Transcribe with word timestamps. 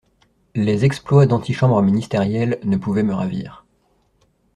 Les 0.55 0.83
exploits 0.83 1.27
d'antichambre 1.27 1.79
ministérielle 1.83 2.57
ne 2.63 2.75
pouvaient 2.75 3.03
me 3.03 3.13
ravir. 3.13 3.67